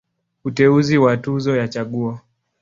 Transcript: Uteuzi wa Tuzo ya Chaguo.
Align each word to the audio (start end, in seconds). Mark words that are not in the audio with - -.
Uteuzi 0.45 0.97
wa 0.97 1.17
Tuzo 1.17 1.57
ya 1.57 1.67
Chaguo. 1.67 2.19